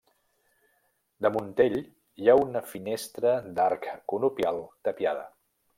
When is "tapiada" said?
4.89-5.33